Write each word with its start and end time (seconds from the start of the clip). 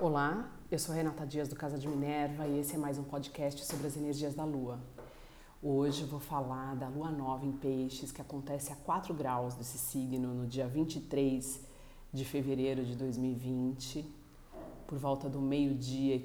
Olá, 0.00 0.48
eu 0.70 0.78
sou 0.78 0.94
Renata 0.94 1.26
Dias 1.26 1.48
do 1.48 1.56
Casa 1.56 1.76
de 1.76 1.88
Minerva 1.88 2.46
e 2.46 2.60
esse 2.60 2.76
é 2.76 2.78
mais 2.78 2.98
um 2.98 3.02
podcast 3.02 3.64
sobre 3.64 3.88
as 3.88 3.96
energias 3.96 4.32
da 4.32 4.44
Lua. 4.44 4.78
Hoje 5.60 6.04
vou 6.04 6.20
falar 6.20 6.76
da 6.76 6.86
Lua 6.86 7.10
Nova 7.10 7.44
em 7.44 7.50
Peixes, 7.50 8.12
que 8.12 8.20
acontece 8.20 8.72
a 8.72 8.76
4 8.76 9.12
graus 9.12 9.54
desse 9.54 9.76
signo 9.76 10.32
no 10.32 10.46
dia 10.46 10.68
23 10.68 11.60
de 12.12 12.24
fevereiro 12.24 12.84
de 12.84 12.94
2020, 12.94 14.08
por 14.86 14.98
volta 14.98 15.28
do 15.28 15.40
meio-dia 15.40 16.14
e 16.14 16.20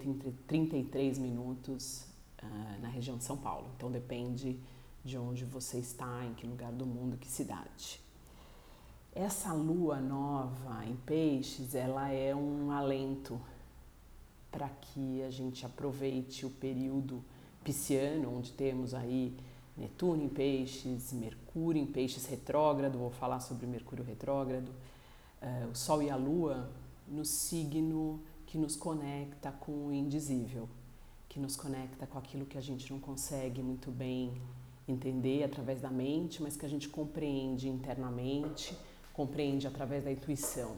33 0.45 1.17
minutos 1.17 2.05
uh, 2.43 2.79
na 2.79 2.89
região 2.89 3.17
de 3.17 3.23
São 3.23 3.37
Paulo. 3.37 3.71
Então 3.75 3.89
depende 3.89 4.59
de 5.03 5.17
onde 5.17 5.45
você 5.45 5.79
está, 5.79 6.23
em 6.23 6.35
que 6.35 6.45
lugar 6.45 6.71
do 6.71 6.85
mundo, 6.85 7.17
que 7.17 7.27
cidade. 7.27 7.99
Essa 9.15 9.51
lua 9.51 9.99
nova 9.99 10.85
em 10.85 10.95
peixes, 10.95 11.73
ela 11.73 12.09
é 12.09 12.35
um 12.35 12.71
alento 12.71 13.41
para 14.53 14.69
que 14.69 15.23
a 15.23 15.31
gente 15.31 15.65
aproveite 15.65 16.45
o 16.45 16.49
período 16.49 17.23
pisciano, 17.63 18.37
onde 18.37 18.51
temos 18.51 18.93
aí 18.93 19.35
Netuno 19.75 20.23
em 20.23 20.29
peixes, 20.29 21.11
Mercúrio 21.11 21.81
em 21.81 21.87
peixes 21.87 22.27
retrógrado, 22.27 22.99
vou 22.99 23.09
falar 23.09 23.39
sobre 23.39 23.65
Mercúrio 23.65 24.05
retrógrado, 24.05 24.69
uh, 25.41 25.71
o 25.71 25.75
Sol 25.75 26.03
e 26.03 26.11
a 26.11 26.15
Lua 26.15 26.69
no 27.07 27.25
signo 27.25 28.21
que 28.45 28.59
nos 28.59 28.75
conecta 28.75 29.51
com 29.51 29.87
o 29.87 29.91
indizível, 29.93 30.69
que 31.27 31.39
nos 31.39 31.55
conecta 31.55 32.05
com 32.05 32.19
aquilo 32.19 32.45
que 32.45 32.57
a 32.57 32.61
gente 32.61 32.91
não 32.91 32.99
consegue 32.99 33.63
muito 33.63 33.89
bem 33.89 34.39
entender 34.87 35.43
através 35.43 35.81
da 35.81 35.89
mente, 35.89 36.43
mas 36.43 36.55
que 36.55 36.65
a 36.65 36.69
gente 36.69 36.87
compreende 36.87 37.67
internamente, 37.67 38.77
compreende 39.11 39.65
através 39.65 40.03
da 40.03 40.11
intuição. 40.11 40.75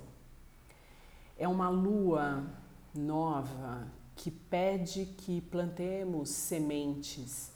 É 1.37 1.47
uma 1.49 1.67
lua 1.67 2.45
nova 2.95 3.87
que 4.15 4.31
pede 4.31 5.05
que 5.05 5.41
plantemos 5.41 6.29
sementes 6.29 7.51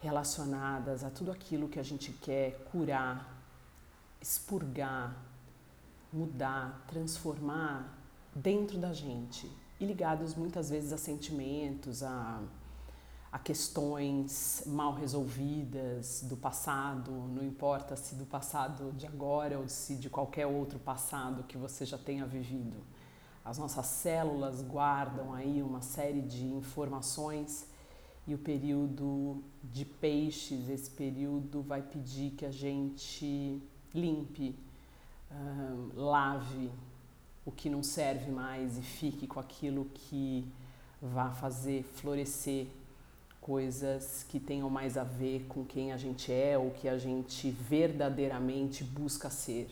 relacionadas 0.00 1.02
a 1.02 1.10
tudo 1.10 1.32
aquilo 1.32 1.68
que 1.68 1.80
a 1.80 1.82
gente 1.82 2.12
quer 2.12 2.62
curar, 2.70 3.42
expurgar, 4.20 5.16
mudar, 6.12 6.84
transformar 6.86 7.98
dentro 8.34 8.78
da 8.78 8.92
gente 8.92 9.50
e 9.80 9.86
ligados 9.86 10.34
muitas 10.34 10.70
vezes 10.70 10.92
a 10.92 10.98
sentimentos, 10.98 12.02
a, 12.02 12.42
a 13.32 13.38
questões 13.38 14.62
mal 14.66 14.94
resolvidas 14.94 16.22
do 16.22 16.36
passado, 16.36 17.10
não 17.10 17.42
importa 17.42 17.96
se 17.96 18.14
do 18.14 18.24
passado 18.24 18.92
de 18.92 19.06
agora 19.06 19.58
ou 19.58 19.68
se 19.68 19.96
de 19.96 20.08
qualquer 20.08 20.46
outro 20.46 20.78
passado 20.78 21.42
que 21.44 21.56
você 21.56 21.84
já 21.84 21.98
tenha 21.98 22.26
vivido. 22.26 22.76
As 23.44 23.58
nossas 23.58 23.86
células 23.86 24.62
guardam 24.62 25.34
aí 25.34 25.62
uma 25.62 25.82
série 25.82 26.22
de 26.22 26.46
informações 26.46 27.66
e 28.26 28.34
o 28.34 28.38
período 28.38 29.42
de 29.62 29.84
peixes, 29.84 30.70
esse 30.70 30.90
período 30.90 31.60
vai 31.60 31.82
pedir 31.82 32.30
que 32.30 32.46
a 32.46 32.50
gente 32.50 33.62
limpe, 33.94 34.56
lave 35.94 36.70
o 37.44 37.52
que 37.52 37.68
não 37.68 37.82
serve 37.82 38.30
mais 38.30 38.78
e 38.78 38.82
fique 38.82 39.26
com 39.26 39.38
aquilo 39.38 39.84
que 39.92 40.46
vá 41.02 41.30
fazer 41.30 41.82
florescer 41.82 42.66
coisas 43.42 44.24
que 44.26 44.40
tenham 44.40 44.70
mais 44.70 44.96
a 44.96 45.04
ver 45.04 45.44
com 45.50 45.66
quem 45.66 45.92
a 45.92 45.98
gente 45.98 46.32
é 46.32 46.56
ou 46.56 46.70
que 46.70 46.88
a 46.88 46.96
gente 46.96 47.50
verdadeiramente 47.50 48.82
busca 48.82 49.28
ser. 49.28 49.68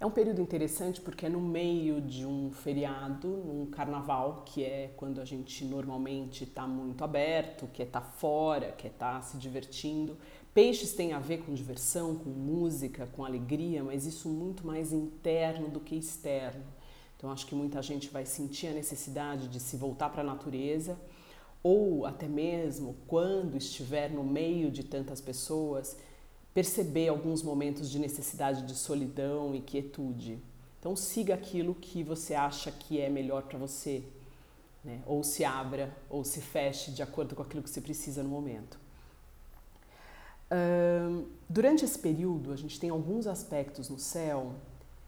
É 0.00 0.06
um 0.06 0.10
período 0.10 0.40
interessante 0.40 0.98
porque 0.98 1.26
é 1.26 1.28
no 1.28 1.42
meio 1.42 2.00
de 2.00 2.24
um 2.24 2.50
feriado, 2.50 3.28
num 3.28 3.66
carnaval, 3.66 4.44
que 4.46 4.64
é 4.64 4.94
quando 4.96 5.20
a 5.20 5.26
gente 5.26 5.62
normalmente 5.62 6.44
está 6.44 6.66
muito 6.66 7.04
aberto, 7.04 7.68
quer 7.70 7.82
estar 7.82 8.00
tá 8.00 8.06
fora, 8.06 8.72
quer 8.72 8.88
estar 8.88 9.16
tá 9.16 9.20
se 9.20 9.36
divertindo. 9.36 10.16
Peixes 10.54 10.94
tem 10.94 11.12
a 11.12 11.18
ver 11.18 11.42
com 11.42 11.52
diversão, 11.52 12.16
com 12.16 12.30
música, 12.30 13.10
com 13.14 13.26
alegria, 13.26 13.84
mas 13.84 14.06
isso 14.06 14.26
muito 14.30 14.66
mais 14.66 14.90
interno 14.90 15.68
do 15.68 15.80
que 15.80 15.94
externo. 15.96 16.64
Então 17.18 17.30
acho 17.30 17.46
que 17.46 17.54
muita 17.54 17.82
gente 17.82 18.08
vai 18.08 18.24
sentir 18.24 18.68
a 18.68 18.72
necessidade 18.72 19.48
de 19.48 19.60
se 19.60 19.76
voltar 19.76 20.08
para 20.08 20.22
a 20.22 20.24
natureza, 20.24 20.98
ou 21.62 22.06
até 22.06 22.26
mesmo 22.26 22.96
quando 23.06 23.54
estiver 23.58 24.10
no 24.10 24.24
meio 24.24 24.70
de 24.70 24.82
tantas 24.82 25.20
pessoas, 25.20 25.98
perceber 26.52 27.08
alguns 27.08 27.42
momentos 27.42 27.90
de 27.90 27.98
necessidade 27.98 28.62
de 28.62 28.74
solidão 28.74 29.54
e 29.54 29.60
quietude. 29.60 30.38
Então 30.78 30.96
siga 30.96 31.34
aquilo 31.34 31.74
que 31.74 32.02
você 32.02 32.34
acha 32.34 32.70
que 32.72 33.00
é 33.00 33.08
melhor 33.08 33.42
para 33.42 33.58
você, 33.58 34.02
né? 34.84 35.00
ou 35.06 35.22
se 35.22 35.44
abra 35.44 35.94
ou 36.08 36.24
se 36.24 36.40
feche 36.40 36.90
de 36.90 37.02
acordo 37.02 37.34
com 37.34 37.42
aquilo 37.42 37.62
que 37.62 37.70
você 37.70 37.80
precisa 37.80 38.22
no 38.22 38.28
momento. 38.28 38.78
durante 41.48 41.84
esse 41.84 41.98
período, 41.98 42.52
a 42.52 42.56
gente 42.56 42.80
tem 42.80 42.90
alguns 42.90 43.26
aspectos 43.26 43.88
no 43.88 43.98
céu 43.98 44.54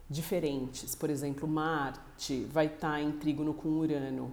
diferentes. 0.09 0.94
Por 0.94 1.10
exemplo, 1.10 1.48
Marte 1.48 2.44
vai 2.44 2.66
estar 2.66 3.00
em 3.00 3.12
trígono 3.12 3.53
com 3.53 3.69
Urano. 3.69 4.32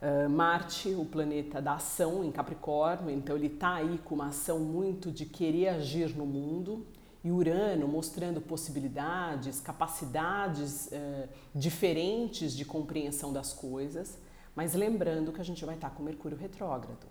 Uh, 0.00 0.30
Marte, 0.30 0.94
o 0.94 1.04
planeta 1.04 1.60
da 1.60 1.74
ação 1.74 2.24
em 2.24 2.32
Capricórnio, 2.32 3.10
então 3.10 3.36
ele 3.36 3.48
está 3.48 3.74
aí 3.74 3.98
com 3.98 4.14
uma 4.14 4.28
ação 4.28 4.58
muito 4.58 5.12
de 5.12 5.26
querer 5.26 5.68
agir 5.68 6.16
no 6.16 6.24
mundo, 6.24 6.86
e 7.22 7.30
Urano 7.30 7.86
mostrando 7.86 8.40
possibilidades, 8.40 9.60
capacidades 9.60 10.86
uh, 10.86 11.28
diferentes 11.54 12.56
de 12.56 12.64
compreensão 12.64 13.30
das 13.30 13.52
coisas, 13.52 14.16
mas 14.54 14.74
lembrando 14.74 15.32
que 15.32 15.40
a 15.40 15.44
gente 15.44 15.64
vai 15.64 15.74
estar 15.74 15.90
tá 15.90 15.94
com 15.94 16.02
Mercúrio 16.02 16.36
retrógrado, 16.36 17.06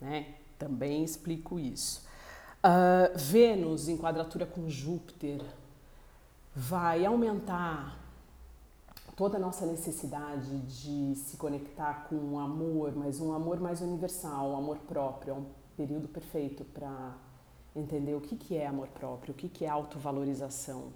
né? 0.00 0.34
Também 0.58 1.04
explico 1.04 1.58
isso. 1.58 2.04
Uh, 2.58 3.16
Vênus 3.16 3.88
em 3.88 3.96
quadratura 3.96 4.46
com 4.46 4.68
Júpiter 4.68 5.40
vai 6.54 7.04
aumentar 7.04 7.98
toda 9.14 9.36
a 9.36 9.40
nossa 9.40 9.66
necessidade 9.66 10.58
de 10.60 11.14
se 11.16 11.36
conectar 11.36 12.06
com 12.08 12.16
um 12.16 12.38
amor, 12.38 12.94
mas 12.96 13.20
um 13.20 13.32
amor 13.32 13.60
mais 13.60 13.80
universal, 13.80 14.50
um 14.50 14.56
amor 14.56 14.78
próprio, 14.78 15.30
é 15.32 15.34
um 15.34 15.46
período 15.76 16.08
perfeito 16.08 16.64
para 16.64 17.16
entender 17.74 18.14
o 18.14 18.20
que, 18.20 18.36
que 18.36 18.56
é 18.56 18.66
amor 18.66 18.88
próprio, 18.88 19.32
o 19.32 19.36
que, 19.36 19.48
que 19.48 19.64
é 19.64 19.68
autovalorização, 19.68 20.92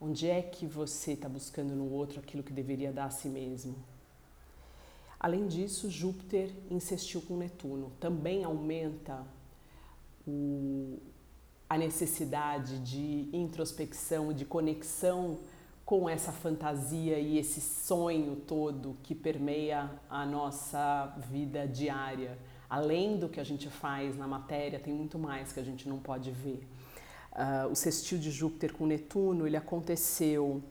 onde 0.00 0.28
é 0.28 0.42
que 0.42 0.66
você 0.66 1.12
está 1.12 1.28
buscando 1.28 1.74
no 1.74 1.90
outro 1.90 2.20
aquilo 2.20 2.42
que 2.42 2.52
deveria 2.52 2.92
dar 2.92 3.06
a 3.06 3.10
si 3.10 3.28
mesmo. 3.28 3.74
Além 5.18 5.46
disso, 5.46 5.90
Júpiter 5.90 6.50
insistiu 6.70 7.22
com 7.22 7.36
Netuno, 7.36 7.90
também 7.98 8.44
aumenta 8.44 9.24
o, 10.26 10.98
a 11.68 11.78
necessidade 11.78 12.78
de 12.80 13.30
introspecção, 13.32 14.34
de 14.34 14.44
conexão 14.44 15.38
com 15.84 16.08
essa 16.08 16.32
fantasia 16.32 17.18
e 17.18 17.38
esse 17.38 17.60
sonho 17.60 18.36
todo 18.36 18.96
que 19.02 19.14
permeia 19.14 19.90
a 20.08 20.24
nossa 20.24 21.14
vida 21.30 21.66
diária. 21.68 22.38
Além 22.68 23.18
do 23.18 23.28
que 23.28 23.38
a 23.38 23.44
gente 23.44 23.68
faz 23.68 24.16
na 24.16 24.26
matéria, 24.26 24.78
tem 24.78 24.94
muito 24.94 25.18
mais 25.18 25.52
que 25.52 25.60
a 25.60 25.62
gente 25.62 25.88
não 25.88 25.98
pode 25.98 26.30
ver. 26.30 26.66
Uh, 27.32 27.70
o 27.70 27.74
sextil 27.74 28.18
de 28.18 28.30
Júpiter 28.30 28.72
com 28.72 28.86
Netuno, 28.86 29.46
ele 29.46 29.56
aconteceu 29.56 30.62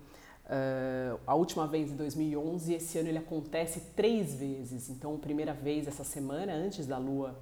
uh, 0.45 1.19
a 1.27 1.35
última 1.35 1.67
vez 1.67 1.91
em 1.91 1.95
2011 1.95 2.71
e 2.71 2.75
esse 2.75 2.97
ano 2.97 3.09
ele 3.09 3.19
acontece 3.19 3.81
três 3.95 4.33
vezes. 4.33 4.89
Então, 4.89 5.17
primeira 5.17 5.53
vez 5.53 5.87
essa 5.87 6.03
semana, 6.03 6.53
antes 6.53 6.87
da 6.87 6.97
lua 6.97 7.37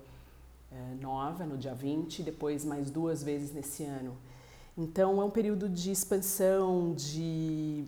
uh, 0.71 1.01
nova, 1.01 1.45
no 1.45 1.57
dia 1.57 1.73
20, 1.73 2.21
depois 2.23 2.65
mais 2.65 2.91
duas 2.91 3.23
vezes 3.23 3.53
nesse 3.53 3.83
ano. 3.85 4.17
Então 4.77 5.21
é 5.21 5.25
um 5.25 5.29
período 5.29 5.67
de 5.67 5.91
expansão, 5.91 6.93
de 6.93 7.85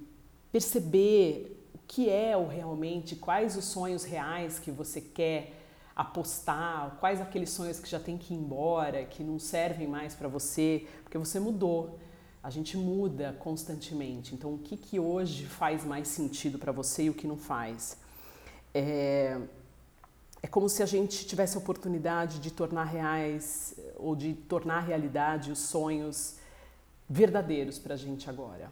perceber 0.51 1.67
o 1.73 1.79
que 1.87 2.09
é 2.09 2.35
o 2.35 2.47
realmente, 2.47 3.15
quais 3.15 3.55
os 3.55 3.65
sonhos 3.65 4.03
reais 4.03 4.59
que 4.59 4.69
você 4.69 4.99
quer 4.99 5.59
apostar, 5.95 6.97
quais 6.99 7.21
aqueles 7.21 7.49
sonhos 7.51 7.79
que 7.79 7.89
já 7.89 7.99
tem 7.99 8.17
que 8.17 8.33
ir 8.33 8.37
embora, 8.37 9.05
que 9.05 9.23
não 9.23 9.39
servem 9.39 9.87
mais 9.87 10.13
para 10.13 10.27
você, 10.27 10.87
porque 11.03 11.17
você 11.17 11.39
mudou. 11.39 11.99
A 12.41 12.49
gente 12.49 12.75
muda 12.75 13.33
constantemente. 13.39 14.35
Então, 14.35 14.53
o 14.53 14.57
que, 14.57 14.75
que 14.75 14.99
hoje 14.99 15.45
faz 15.45 15.85
mais 15.85 16.09
sentido 16.09 16.59
para 16.59 16.73
você 16.73 17.03
e 17.03 17.09
o 17.09 17.13
que 17.13 17.25
não 17.25 17.37
faz? 17.37 17.97
É, 18.73 19.39
é 20.41 20.47
como 20.47 20.67
se 20.67 20.83
a 20.83 20.85
gente 20.85 21.25
tivesse 21.25 21.55
a 21.55 21.59
oportunidade 21.59 22.39
de 22.39 22.51
tornar 22.51 22.83
reais 22.83 23.75
ou 23.95 24.13
de 24.13 24.33
tornar 24.33 24.81
realidade 24.81 25.51
os 25.51 25.59
sonhos 25.59 26.35
verdadeiros 27.13 27.77
para 27.77 27.93
a 27.93 27.97
gente 27.97 28.27
agora. 28.27 28.71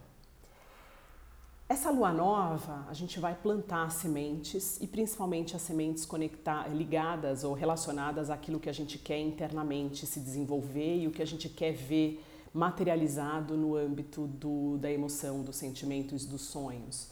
Essa 1.69 1.91
lua 1.91 2.11
nova, 2.11 2.85
a 2.89 2.93
gente 2.93 3.19
vai 3.19 3.35
plantar 3.35 3.91
sementes 3.91 4.81
e 4.81 4.87
principalmente 4.87 5.55
as 5.55 5.61
sementes 5.61 6.05
conectar, 6.05 6.67
ligadas 6.67 7.43
ou 7.43 7.53
relacionadas 7.53 8.29
àquilo 8.29 8.59
que 8.59 8.67
a 8.67 8.73
gente 8.73 8.97
quer 8.97 9.19
internamente 9.19 10.07
se 10.07 10.19
desenvolver 10.19 10.97
e 10.97 11.07
o 11.07 11.11
que 11.11 11.21
a 11.21 11.25
gente 11.25 11.47
quer 11.47 11.71
ver 11.71 12.21
materializado 12.51 13.55
no 13.55 13.75
âmbito 13.75 14.25
do, 14.25 14.77
da 14.79 14.91
emoção, 14.91 15.43
dos 15.43 15.55
sentimentos, 15.55 16.25
dos 16.25 16.41
sonhos. 16.41 17.09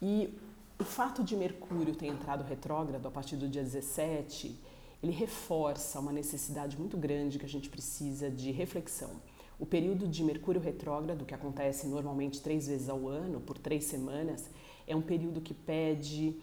E 0.00 0.32
o 0.78 0.84
fato 0.84 1.24
de 1.24 1.36
Mercúrio 1.36 1.94
ter 1.94 2.06
entrado 2.06 2.44
retrógrado 2.44 3.04
a 3.06 3.10
partir 3.10 3.36
do 3.36 3.48
dia 3.48 3.64
17, 3.64 4.56
ele 5.02 5.12
reforça 5.12 5.98
uma 5.98 6.12
necessidade 6.12 6.78
muito 6.78 6.96
grande 6.96 7.38
que 7.38 7.44
a 7.44 7.48
gente 7.48 7.68
precisa 7.68 8.30
de 8.30 8.52
reflexão. 8.52 9.10
O 9.58 9.64
período 9.64 10.06
de 10.06 10.22
Mercúrio 10.22 10.60
retrógrado, 10.60 11.24
que 11.24 11.34
acontece 11.34 11.86
normalmente 11.86 12.42
três 12.42 12.66
vezes 12.66 12.88
ao 12.88 13.08
ano, 13.08 13.40
por 13.40 13.56
três 13.56 13.84
semanas, 13.84 14.50
é 14.86 14.94
um 14.94 15.00
período 15.00 15.40
que 15.40 15.54
pede 15.54 16.36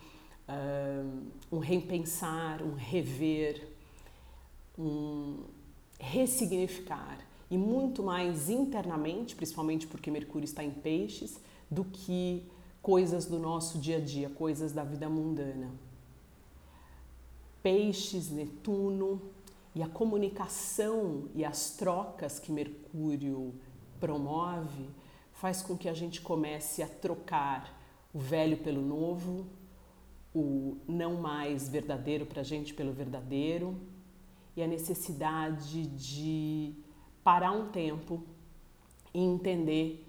uh, 0.48 1.22
um 1.52 1.60
repensar, 1.60 2.64
um 2.64 2.74
rever, 2.74 3.68
um 4.78 5.44
ressignificar 6.00 7.20
e 7.52 7.58
muito 7.58 8.02
mais 8.02 8.50
internamente, 8.50 9.36
principalmente 9.36 9.86
porque 9.86 10.10
Mercúrio 10.10 10.46
está 10.46 10.64
em 10.64 10.72
peixes, 10.72 11.40
do 11.70 11.86
que 11.86 12.44
coisas 12.82 13.26
do 13.26 13.38
nosso 13.38 13.78
dia 13.78 13.98
a 13.98 14.00
dia, 14.00 14.30
coisas 14.30 14.72
da 14.72 14.84
vida 14.84 15.08
mundana. 15.08 15.70
Peixes, 17.62 18.30
Netuno 18.32 19.22
e 19.76 19.82
a 19.82 19.88
comunicação 19.88 21.30
e 21.34 21.44
as 21.44 21.72
trocas 21.72 22.40
que 22.40 22.52
Mercúrio 22.52 23.54
promove 24.00 24.90
faz 25.34 25.62
com 25.62 25.78
que 25.78 25.90
a 25.90 25.94
gente 25.94 26.22
comece 26.22 26.84
a 26.84 26.88
trocar 26.88 27.82
o 28.14 28.20
velho 28.20 28.58
pelo 28.58 28.82
novo, 28.82 29.48
o 30.34 30.78
não 30.88 31.16
mais 31.16 31.68
verdadeiro 31.68 32.26
para 32.26 32.42
a 32.42 32.44
gente 32.44 32.74
pelo 32.74 32.94
verdadeiro 32.94 33.80
e 34.56 34.62
a 34.62 34.68
necessidade 34.68 35.88
de 35.88 36.74
parar 37.24 37.52
um 37.52 37.70
tempo 37.70 38.24
e 39.14 39.20
entender 39.20 40.06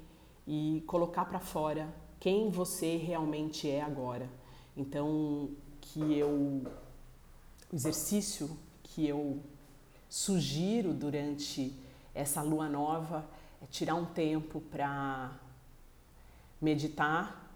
e 0.46 0.82
colocar 0.86 1.24
para 1.24 1.40
fora 1.40 1.92
quem 2.20 2.50
você 2.50 2.96
realmente 2.96 3.68
é 3.68 3.80
agora. 3.80 4.28
Então, 4.76 5.50
que 5.80 6.18
eu 6.18 6.62
o 7.72 7.76
exercício 7.76 8.56
que 8.82 9.06
eu 9.06 9.40
sugiro 10.14 10.94
durante 10.94 11.74
essa 12.14 12.40
lua 12.40 12.68
nova 12.68 13.28
é 13.60 13.66
tirar 13.66 13.96
um 13.96 14.04
tempo 14.04 14.60
para 14.60 15.32
meditar, 16.62 17.50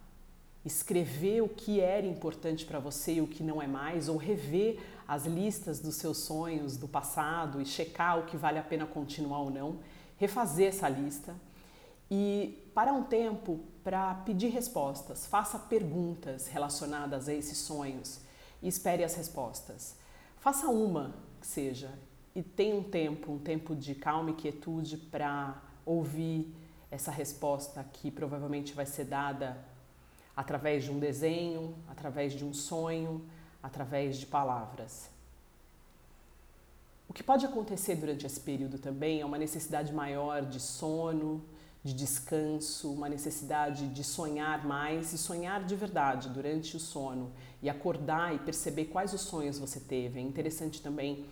escrever 0.64 1.40
o 1.40 1.48
que 1.48 1.78
era 1.78 2.04
importante 2.04 2.66
para 2.66 2.80
você 2.80 3.14
e 3.14 3.20
o 3.20 3.28
que 3.28 3.44
não 3.44 3.62
é 3.62 3.68
mais, 3.68 4.08
ou 4.08 4.16
rever 4.16 4.80
as 5.06 5.24
listas 5.24 5.78
dos 5.78 5.94
seus 5.94 6.18
sonhos 6.18 6.76
do 6.76 6.88
passado 6.88 7.62
e 7.62 7.64
checar 7.64 8.18
o 8.18 8.26
que 8.26 8.36
vale 8.36 8.58
a 8.58 8.62
pena 8.64 8.86
continuar 8.86 9.38
ou 9.38 9.50
não, 9.52 9.78
refazer 10.16 10.70
essa 10.70 10.88
lista 10.88 11.36
e 12.10 12.68
parar 12.74 12.92
um 12.92 13.04
tempo 13.04 13.60
para 13.84 14.14
pedir 14.26 14.48
respostas, 14.48 15.28
faça 15.28 15.60
perguntas 15.60 16.48
relacionadas 16.48 17.28
a 17.28 17.32
esses 17.32 17.58
sonhos 17.58 18.18
e 18.60 18.66
espere 18.66 19.04
as 19.04 19.14
respostas. 19.14 19.94
Faça 20.40 20.66
uma 20.66 21.14
que 21.40 21.46
seja 21.46 21.88
e 22.38 22.42
tenha 22.42 22.76
um 22.76 22.84
tempo, 22.84 23.32
um 23.32 23.38
tempo 23.40 23.74
de 23.74 23.96
calma 23.96 24.30
e 24.30 24.34
quietude 24.34 24.96
para 24.96 25.60
ouvir 25.84 26.54
essa 26.88 27.10
resposta 27.10 27.84
que 27.92 28.12
provavelmente 28.12 28.72
vai 28.74 28.86
ser 28.86 29.06
dada 29.06 29.58
através 30.36 30.84
de 30.84 30.92
um 30.92 31.00
desenho, 31.00 31.74
através 31.88 32.32
de 32.32 32.44
um 32.44 32.54
sonho, 32.54 33.28
através 33.60 34.18
de 34.18 34.24
palavras. 34.24 35.10
O 37.08 37.12
que 37.12 37.24
pode 37.24 37.44
acontecer 37.44 37.96
durante 37.96 38.24
esse 38.24 38.38
período 38.38 38.78
também 38.78 39.20
é 39.20 39.26
uma 39.26 39.36
necessidade 39.36 39.92
maior 39.92 40.42
de 40.46 40.60
sono, 40.60 41.44
de 41.82 41.92
descanso, 41.92 42.92
uma 42.92 43.08
necessidade 43.08 43.88
de 43.88 44.04
sonhar 44.04 44.64
mais 44.64 45.12
e 45.12 45.18
sonhar 45.18 45.64
de 45.64 45.74
verdade 45.74 46.28
durante 46.28 46.76
o 46.76 46.80
sono 46.80 47.32
e 47.60 47.68
acordar 47.68 48.32
e 48.32 48.38
perceber 48.38 48.84
quais 48.84 49.12
os 49.12 49.22
sonhos 49.22 49.58
você 49.58 49.80
teve. 49.80 50.20
É 50.20 50.22
interessante 50.22 50.80
também 50.80 51.26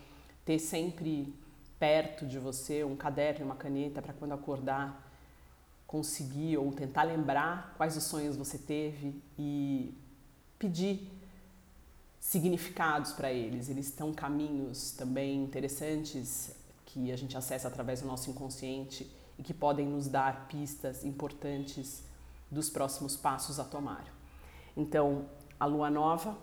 ter 0.46 0.58
sempre 0.58 1.34
perto 1.78 2.24
de 2.24 2.38
você 2.38 2.82
um 2.82 2.96
caderno 2.96 3.40
e 3.40 3.44
uma 3.44 3.56
caneta 3.56 4.00
para 4.00 4.14
quando 4.14 4.32
acordar 4.32 5.04
conseguir 5.86 6.56
ou 6.56 6.72
tentar 6.72 7.04
lembrar 7.04 7.74
quais 7.76 7.96
os 7.96 8.04
sonhos 8.04 8.36
você 8.36 8.58
teve 8.58 9.22
e 9.38 9.94
pedir 10.58 11.10
significados 12.18 13.12
para 13.12 13.32
eles. 13.32 13.68
Eles 13.68 13.86
estão 13.86 14.12
caminhos 14.12 14.90
também 14.92 15.44
interessantes 15.44 16.50
que 16.84 17.12
a 17.12 17.16
gente 17.16 17.36
acessa 17.36 17.68
através 17.68 18.00
do 18.00 18.06
nosso 18.06 18.30
inconsciente 18.30 19.10
e 19.38 19.42
que 19.42 19.54
podem 19.54 19.86
nos 19.86 20.08
dar 20.08 20.48
pistas 20.48 21.04
importantes 21.04 22.02
dos 22.50 22.68
próximos 22.68 23.16
passos 23.16 23.60
a 23.60 23.64
tomar. 23.64 24.04
Então, 24.76 25.26
a 25.58 25.66
lua 25.66 25.90
nova, 25.90 26.36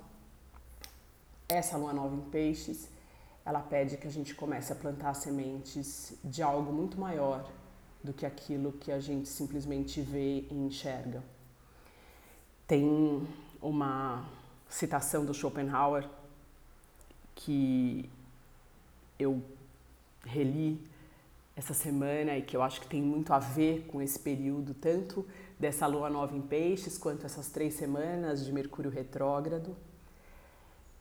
essa 1.49 1.75
lua 1.75 1.91
nova 1.91 2.15
em 2.15 2.21
peixes, 2.21 2.87
ela 3.45 3.59
pede 3.59 3.97
que 3.97 4.07
a 4.07 4.11
gente 4.11 4.33
comece 4.33 4.71
a 4.71 4.75
plantar 4.75 5.13
sementes 5.13 6.13
de 6.23 6.41
algo 6.41 6.71
muito 6.71 6.99
maior 6.99 7.49
do 8.03 8.13
que 8.13 8.25
aquilo 8.25 8.71
que 8.73 8.91
a 8.91 8.99
gente 8.99 9.27
simplesmente 9.27 10.01
vê 10.01 10.45
e 10.49 10.53
enxerga. 10.53 11.23
Tem 12.67 13.27
uma 13.61 14.25
citação 14.69 15.25
do 15.25 15.33
Schopenhauer 15.33 16.07
que 17.35 18.09
eu 19.19 19.41
reli 20.25 20.81
essa 21.55 21.73
semana 21.73 22.37
e 22.37 22.41
que 22.41 22.55
eu 22.55 22.63
acho 22.63 22.81
que 22.81 22.87
tem 22.87 23.01
muito 23.01 23.31
a 23.31 23.39
ver 23.39 23.85
com 23.87 24.01
esse 24.01 24.19
período, 24.19 24.73
tanto 24.73 25.25
dessa 25.59 25.85
lua 25.85 26.09
nova 26.09 26.35
em 26.35 26.41
peixes, 26.41 26.97
quanto 26.97 27.25
essas 27.25 27.49
três 27.49 27.75
semanas 27.75 28.43
de 28.43 28.51
Mercúrio 28.51 28.89
retrógrado. 28.89 29.75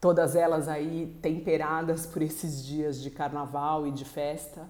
Todas 0.03 0.35
elas 0.35 0.67
aí 0.67 1.17
temperadas 1.23 2.07
por 2.07 2.23
esses 2.23 2.65
dias 2.65 3.01
de 3.01 3.09
carnaval 3.09 3.87
e 3.87 3.93
de 3.93 4.05
festa, 4.05 4.69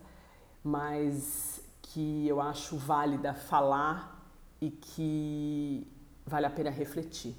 mas 0.62 1.58
que 1.81 2.29
eu 2.29 2.38
acho 2.38 2.76
válida 2.76 3.32
falar 3.32 4.31
e 4.61 4.70
que 4.70 5.90
vale 6.26 6.44
a 6.44 6.50
pena 6.50 6.69
refletir. 6.69 7.34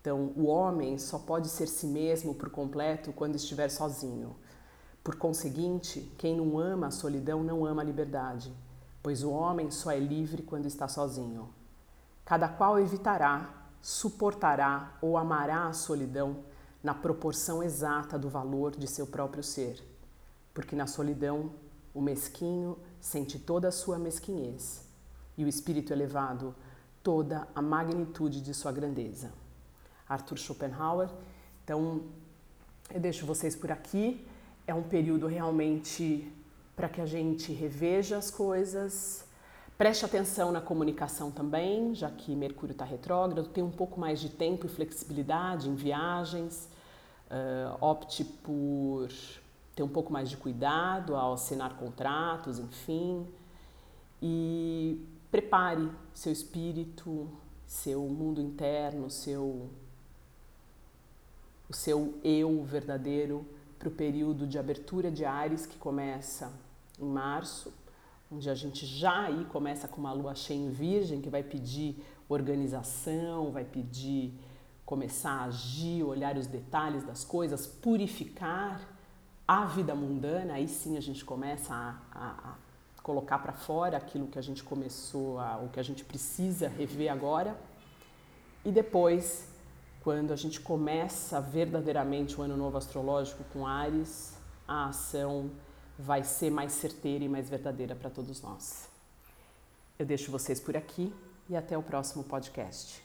Então, 0.00 0.32
o 0.34 0.46
homem 0.46 0.96
só 0.96 1.18
pode 1.18 1.50
ser 1.50 1.66
si 1.66 1.86
mesmo 1.86 2.34
por 2.34 2.48
completo 2.48 3.12
quando 3.12 3.34
estiver 3.34 3.68
sozinho. 3.68 4.34
Por 5.02 5.16
conseguinte, 5.16 6.00
quem 6.16 6.34
não 6.34 6.58
ama 6.58 6.86
a 6.86 6.90
solidão 6.90 7.44
não 7.44 7.66
ama 7.66 7.82
a 7.82 7.84
liberdade, 7.84 8.50
pois 9.02 9.22
o 9.22 9.30
homem 9.30 9.70
só 9.70 9.90
é 9.90 9.98
livre 9.98 10.42
quando 10.42 10.64
está 10.64 10.88
sozinho. 10.88 11.50
Cada 12.24 12.48
qual 12.48 12.80
evitará, 12.80 13.66
suportará 13.82 14.96
ou 15.02 15.18
amará 15.18 15.66
a 15.66 15.74
solidão 15.74 16.38
na 16.84 16.94
proporção 16.94 17.62
exata 17.62 18.16
do 18.16 18.28
valor 18.28 18.76
de 18.76 18.86
seu 18.86 19.06
próprio 19.06 19.42
ser, 19.42 19.82
porque 20.52 20.76
na 20.76 20.86
solidão 20.86 21.50
o 21.92 22.00
mesquinho 22.00 22.78
sente 23.00 23.38
toda 23.38 23.66
a 23.68 23.72
sua 23.72 23.98
mesquinhez 23.98 24.86
e 25.36 25.44
o 25.44 25.48
espírito 25.48 25.92
elevado 25.92 26.54
toda 27.02 27.48
a 27.54 27.60
magnitude 27.60 28.40
de 28.40 28.54
sua 28.54 28.70
grandeza. 28.70 29.32
Arthur 30.08 30.38
Schopenhauer. 30.38 31.08
Então, 31.64 32.02
eu 32.92 33.00
deixo 33.00 33.26
vocês 33.26 33.56
por 33.56 33.72
aqui 33.72 34.24
é 34.66 34.74
um 34.74 34.82
período 34.82 35.26
realmente 35.26 36.32
para 36.74 36.88
que 36.88 37.00
a 37.00 37.06
gente 37.06 37.52
reveja 37.52 38.16
as 38.16 38.30
coisas, 38.30 39.24
preste 39.78 40.04
atenção 40.04 40.50
na 40.50 40.60
comunicação 40.60 41.30
também, 41.30 41.94
já 41.94 42.10
que 42.10 42.34
Mercúrio 42.34 42.72
está 42.72 42.84
retrógrado, 42.84 43.48
tem 43.48 43.62
um 43.62 43.70
pouco 43.70 44.00
mais 44.00 44.20
de 44.20 44.28
tempo 44.28 44.66
e 44.66 44.68
flexibilidade 44.68 45.68
em 45.68 45.74
viagens, 45.74 46.68
uh, 47.34 47.84
opte 47.84 48.24
por 48.24 49.08
ter 49.74 49.82
um 49.82 49.88
pouco 49.88 50.12
mais 50.12 50.30
de 50.30 50.36
cuidado 50.36 51.16
ao 51.16 51.32
assinar 51.32 51.76
contratos, 51.76 52.58
enfim, 52.58 53.26
e 54.22 55.04
prepare 55.30 55.90
seu 56.14 56.32
espírito, 56.32 57.28
seu 57.66 58.02
mundo 58.02 58.40
interno, 58.40 59.10
seu 59.10 59.68
o 61.68 61.72
seu 61.72 62.18
eu 62.22 62.62
verdadeiro 62.62 63.44
para 63.78 63.88
o 63.88 63.90
período 63.90 64.46
de 64.46 64.58
abertura 64.58 65.10
de 65.10 65.24
Ares, 65.24 65.66
que 65.66 65.78
começa 65.78 66.52
em 67.00 67.06
março, 67.06 67.72
onde 68.30 68.48
a 68.50 68.54
gente 68.54 68.86
já 68.86 69.24
aí 69.24 69.44
começa 69.46 69.88
com 69.88 69.98
uma 69.98 70.12
lua 70.12 70.34
cheia 70.34 70.58
em 70.58 70.70
Virgem, 70.70 71.20
que 71.20 71.30
vai 71.30 71.42
pedir 71.42 71.96
organização, 72.28 73.50
vai 73.50 73.64
pedir 73.64 74.34
começar 74.84 75.32
a 75.32 75.44
agir, 75.44 76.02
olhar 76.02 76.36
os 76.36 76.46
detalhes 76.46 77.04
das 77.04 77.24
coisas, 77.24 77.66
purificar 77.66 78.80
a 79.46 79.64
vida 79.64 79.94
mundana. 79.94 80.54
Aí 80.54 80.68
sim 80.68 80.96
a 80.96 81.00
gente 81.00 81.24
começa 81.24 81.74
a, 81.74 81.96
a, 82.12 82.50
a 82.50 83.02
colocar 83.02 83.38
para 83.38 83.52
fora 83.52 83.96
aquilo 83.96 84.26
que 84.26 84.38
a 84.38 84.42
gente 84.42 84.62
começou, 84.62 85.38
a, 85.38 85.58
o 85.58 85.68
que 85.68 85.80
a 85.80 85.82
gente 85.82 86.04
precisa 86.04 86.68
rever 86.68 87.10
agora. 87.10 87.56
E 88.64 88.70
depois 88.70 89.48
quando 90.04 90.32
a 90.34 90.36
gente 90.36 90.60
começa 90.60 91.40
verdadeiramente 91.40 92.38
o 92.38 92.42
ano 92.42 92.58
novo 92.58 92.76
astrológico 92.76 93.42
com 93.44 93.66
Ares, 93.66 94.34
a 94.68 94.88
ação 94.88 95.50
vai 95.98 96.22
ser 96.22 96.50
mais 96.50 96.72
certeira 96.72 97.24
e 97.24 97.28
mais 97.28 97.48
verdadeira 97.48 97.94
para 97.94 98.10
todos 98.10 98.42
nós. 98.42 98.86
Eu 99.98 100.04
deixo 100.04 100.30
vocês 100.30 100.60
por 100.60 100.76
aqui 100.76 101.10
e 101.48 101.56
até 101.56 101.78
o 101.78 101.82
próximo 101.82 102.22
podcast. 102.22 103.02